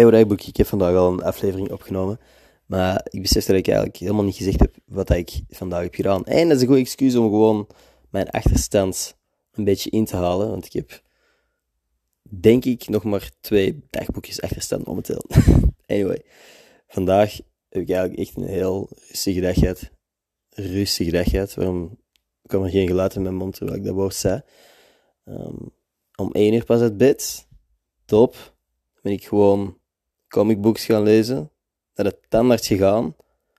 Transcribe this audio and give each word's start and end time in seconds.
Hey 0.00 0.24
ik 0.26 0.56
heb 0.56 0.66
vandaag 0.66 0.94
al 0.94 1.12
een 1.12 1.22
aflevering 1.22 1.70
opgenomen. 1.70 2.20
Maar 2.66 3.06
ik 3.10 3.22
besef 3.22 3.44
dat 3.44 3.56
ik 3.56 3.66
eigenlijk 3.66 3.96
helemaal 3.96 4.24
niet 4.24 4.36
gezegd 4.36 4.60
heb 4.60 4.76
wat 4.86 5.10
ik 5.10 5.40
vandaag 5.48 5.82
heb 5.82 5.94
gedaan. 5.94 6.24
En 6.24 6.48
dat 6.48 6.56
is 6.56 6.62
een 6.62 6.68
goed 6.68 6.78
excuus 6.78 7.16
om 7.16 7.28
gewoon 7.28 7.66
mijn 8.10 8.30
achterstand 8.30 9.16
een 9.52 9.64
beetje 9.64 9.90
in 9.90 10.04
te 10.04 10.16
halen. 10.16 10.50
Want 10.50 10.64
ik 10.64 10.72
heb, 10.72 11.02
denk 12.22 12.64
ik, 12.64 12.88
nog 12.88 13.04
maar 13.04 13.30
twee 13.40 13.86
dagboekjes 13.90 14.40
achterstand 14.40 14.86
momenteel. 14.86 15.24
anyway, 15.86 16.22
vandaag 16.88 17.36
heb 17.68 17.82
ik 17.82 17.90
eigenlijk 17.90 18.20
echt 18.20 18.36
een 18.36 18.48
heel 18.48 18.88
rustige 19.08 19.40
dag 19.40 19.54
gehad. 19.54 19.90
Rustige 20.48 21.10
dag 21.10 21.28
gehad. 21.30 21.54
Waarom 21.54 21.98
kwam 22.46 22.64
er 22.64 22.70
geen 22.70 22.86
geluid 22.86 23.14
in 23.14 23.22
mijn 23.22 23.34
mond 23.34 23.54
terwijl 23.54 23.78
ik 23.78 23.84
dat 23.84 23.94
woord 23.94 24.14
zei? 24.14 24.40
Ehm, 25.24 25.56
om 26.16 26.32
één 26.32 26.54
uur 26.54 26.64
pas 26.64 26.80
uit 26.80 26.96
bed. 26.96 27.46
Top. 28.04 28.54
Ben 29.02 29.12
ik 29.12 29.26
gewoon 29.26 29.78
comicbooks 30.30 30.84
gaan 30.84 31.02
lezen. 31.02 31.50
Naar 31.94 32.06
de 32.06 32.18
tandarts 32.28 32.66
gegaan. 32.66 33.14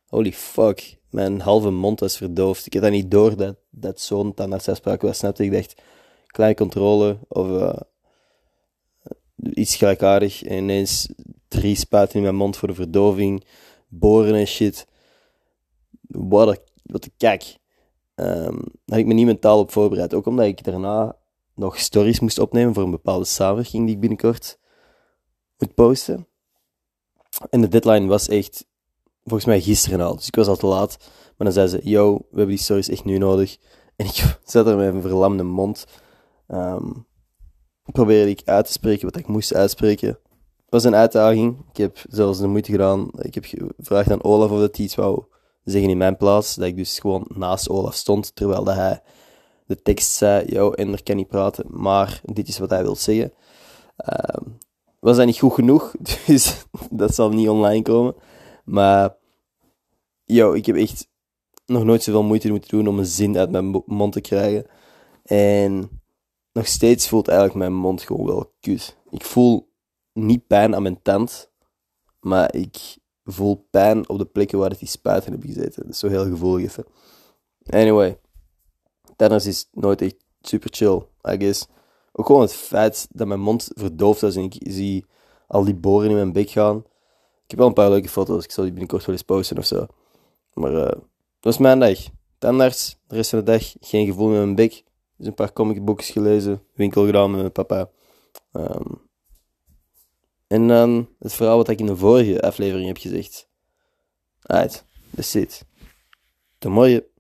Holy 0.05 0.34
fuck. 0.34 0.99
Mijn 1.09 1.39
halve 1.39 1.70
mond 1.70 1.99
was 1.99 2.17
verdoofd. 2.17 2.66
Ik 2.66 2.73
had 2.73 2.81
dat 2.81 2.91
niet 2.91 3.12
door 3.12 3.35
dat, 3.35 3.55
dat 3.70 3.99
zo'n 3.99 4.34
tandartsafspraak 4.34 5.02
was. 5.02 5.17
Snapte 5.17 5.43
ik 5.43 5.52
dacht, 5.52 5.81
kleine 6.27 6.55
controle 6.55 7.17
of 7.27 7.48
uh, 7.48 7.79
iets 9.53 9.76
gelijkaardig. 9.76 10.43
En 10.43 10.57
ineens 10.57 11.13
drie 11.48 11.76
spuiten 11.76 12.15
in 12.15 12.21
mijn 12.21 12.35
mond 12.35 12.57
voor 12.57 12.67
de 12.67 12.73
verdoving. 12.73 13.45
Boren 13.88 14.35
en 14.35 14.48
shit. 14.48 14.88
Wat 16.07 16.57
een, 16.84 17.13
kak. 17.17 17.41
Um, 18.15 18.57
daar 18.85 18.85
had 18.85 18.98
ik 18.98 19.05
me 19.05 19.13
niet 19.13 19.26
mentaal 19.26 19.59
op 19.59 19.71
voorbereid. 19.71 20.13
Ook 20.13 20.26
omdat 20.26 20.45
ik 20.45 20.63
daarna 20.63 21.15
nog 21.55 21.79
stories 21.79 22.20
moest 22.20 22.40
opnemen 22.40 22.73
voor 22.73 22.84
een 22.84 22.91
bepaalde 22.91 23.26
samenwerking 23.26 23.85
die 23.85 23.93
ik 23.93 24.01
binnenkort 24.01 24.59
moet 25.57 25.73
posten. 25.73 26.27
En 27.50 27.62
de 27.62 27.68
deadline 27.68 28.08
was 28.08 28.27
echt, 28.27 28.66
volgens 29.23 29.45
mij 29.45 29.62
gisteren 29.62 30.02
al. 30.02 30.15
Dus 30.15 30.27
ik 30.27 30.35
was 30.35 30.48
al 30.48 30.55
te 30.55 30.65
laat. 30.65 30.98
Maar 31.38 31.52
dan 31.52 31.52
zei 31.52 31.68
ze, 31.68 31.90
yo, 31.90 32.13
we 32.13 32.26
hebben 32.27 32.55
die 32.55 32.57
stories 32.57 32.90
echt 32.90 33.04
nu 33.04 33.18
nodig. 33.18 33.57
En 33.96 34.05
ik 34.05 34.38
zat 34.43 34.68
er 34.68 34.77
met 34.77 34.93
een 34.93 35.02
verlamde 35.02 35.43
mond. 35.43 35.85
Um, 36.48 37.05
probeerde 37.91 38.30
ik 38.30 38.41
uit 38.46 38.65
te 38.65 38.71
spreken 38.71 39.05
wat 39.05 39.15
ik 39.15 39.27
moest 39.27 39.54
uitspreken. 39.54 40.07
Het 40.07 40.70
was 40.70 40.84
een 40.84 40.96
uitdaging. 40.96 41.65
Ik 41.70 41.77
heb 41.77 42.02
zelfs 42.10 42.40
de 42.40 42.48
moeite 42.48 42.71
gedaan. 42.71 43.10
Ik 43.18 43.34
heb 43.34 43.46
gevraagd 43.77 44.12
aan 44.12 44.24
Olaf 44.24 44.52
of 44.52 44.60
dat 44.60 44.76
hij 44.76 44.85
iets 44.85 44.96
wou 44.96 45.24
zeggen 45.63 45.90
in 45.90 45.98
mijn 45.98 46.18
plaats. 46.18 46.55
Dat 46.55 46.65
ik 46.65 46.76
dus 46.76 46.99
gewoon 46.99 47.26
naast 47.34 47.70
Olaf 47.70 47.93
stond, 47.93 48.35
terwijl 48.35 48.63
dat 48.63 48.76
hij 48.76 49.02
de 49.65 49.82
tekst 49.82 50.12
zei, 50.12 50.46
yo, 50.46 50.71
Ender 50.71 51.04
kan 51.04 51.15
niet 51.15 51.27
praten, 51.27 51.65
maar 51.70 52.21
dit 52.24 52.48
is 52.48 52.58
wat 52.58 52.70
hij 52.70 52.84
wil 52.84 52.96
zeggen. 52.96 53.34
Um, 54.35 54.58
was 55.02 55.18
dat 55.18 55.26
niet 55.26 55.40
goed 55.40 55.54
genoeg, 55.54 55.94
dus 56.27 56.66
dat 56.90 57.16
zal 57.16 57.30
niet 57.30 57.49
online 57.49 57.82
komen. 57.82 58.16
Maar, 58.66 59.16
yo, 60.24 60.54
ik 60.54 60.66
heb 60.66 60.76
echt 60.76 61.08
nog 61.66 61.84
nooit 61.84 62.04
zoveel 62.04 62.24
moeite 62.24 62.49
moeten 62.49 62.70
doen 62.70 62.88
om 62.88 62.99
een 62.99 63.05
zin 63.05 63.38
uit 63.38 63.52
mijn 63.52 63.84
mond 63.85 64.13
te 64.13 64.22
krijgen. 64.22 64.66
En 65.24 66.02
nog 66.53 66.68
steeds 66.68 67.08
voelt 67.08 67.28
eigenlijk 67.28 67.59
mijn 67.59 67.74
mond 67.74 68.02
gewoon 68.02 68.25
wel 68.25 68.53
kut. 68.59 68.97
Ik 69.09 69.24
voel 69.24 69.72
niet 70.13 70.47
pijn 70.47 70.75
aan 70.75 70.81
mijn 70.81 71.02
tand, 71.02 71.52
maar 72.19 72.56
ik 72.56 72.97
voel 73.24 73.68
pijn 73.69 74.09
op 74.09 74.18
de 74.18 74.25
plekken 74.25 74.59
waar 74.59 74.69
het 74.69 74.80
die 74.80 74.88
spuiten 74.88 75.31
hebben 75.31 75.50
gezeten. 75.50 75.84
Dat 75.84 75.91
is 75.91 76.00
zo 76.00 76.08
heel 76.08 76.25
gevoelig 76.25 76.66
even. 76.66 76.86
Anyway, 77.66 78.19
tennis 79.16 79.46
is 79.46 79.68
nooit 79.72 80.02
echt 80.02 80.16
super 80.41 80.69
chill, 80.74 81.02
I 81.30 81.38
guess. 81.38 81.68
Ook 82.22 82.28
gewoon 82.28 82.41
het 82.41 82.53
feit 82.53 83.08
dat 83.12 83.28
mijn 83.28 83.40
mond 83.40 83.72
verdoofd 83.74 84.24
is 84.24 84.36
en 84.36 84.44
ik 84.44 84.56
zie 84.59 85.06
al 85.47 85.64
die 85.64 85.75
boren 85.75 86.09
in 86.09 86.16
mijn 86.16 86.31
bek 86.31 86.50
gaan. 86.50 86.78
Ik 87.44 87.47
heb 87.47 87.59
wel 87.59 87.68
een 87.68 87.74
paar 87.74 87.90
leuke 87.90 88.09
foto's, 88.09 88.44
ik 88.44 88.52
zal 88.52 88.64
die 88.64 88.72
binnenkort 88.72 89.06
wel 89.06 89.16
eens 89.16 89.24
posten 89.24 89.58
of 89.58 89.66
zo. 89.66 89.88
Maar 90.53 90.72
uh, 90.72 90.84
dat 90.84 91.03
was 91.40 91.58
mijn 91.58 91.80
dag. 91.80 91.97
Tandarts, 92.38 92.97
de 93.08 93.16
rest 93.16 93.30
van 93.30 93.40
de 93.40 93.46
dag 93.46 93.74
geen 93.80 94.06
gevoel 94.06 94.28
in 94.28 94.34
mijn 94.34 94.56
bek. 94.56 94.84
Dus 95.18 95.28
een 95.28 95.34
paar 95.34 95.54
comicboekjes 95.54 96.10
gelezen, 96.10 96.64
winkel 96.74 97.06
gedaan 97.06 97.31
met 97.31 97.40
mijn 97.40 97.52
papa. 97.52 97.90
Um, 98.54 99.10
en 100.48 100.68
dan 100.68 101.10
het 101.20 101.34
verhaal 101.34 101.58
wat 101.58 101.70
ik 101.70 101.80
in 101.80 101.86
de 101.86 101.98
vorige 101.98 102.42
aflevering 102.42 102.88
heb 102.88 102.98
gezegd. 102.98 103.48
Alright, 104.42 104.86
that's 105.16 105.36
it. 105.36 105.66
Tot 106.58 106.72
morgen. 106.72 107.11